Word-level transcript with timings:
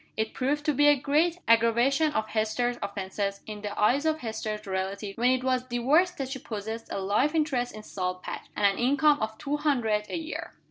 It 0.17 0.33
proved 0.33 0.65
to 0.65 0.73
be 0.73 0.87
a 0.87 0.95
great 0.99 1.37
aggravation 1.47 2.11
of 2.13 2.29
Hester's 2.29 2.77
offenses, 2.81 3.41
in 3.45 3.61
the 3.61 3.79
eyes 3.79 4.03
of 4.03 4.21
Hester's 4.21 4.65
relatives, 4.65 5.15
when 5.15 5.29
it 5.29 5.43
was 5.43 5.61
discovered 5.63 6.07
that 6.17 6.29
she 6.29 6.39
possessed 6.39 6.91
a 6.91 6.99
life 6.99 7.35
interest 7.35 7.75
in 7.75 7.83
Salt 7.83 8.23
Patch, 8.23 8.47
and 8.55 8.65
an 8.65 8.79
income 8.79 9.19
of 9.19 9.37
two 9.37 9.57
hundred 9.57 10.07
a 10.09 10.17
year. 10.17 10.53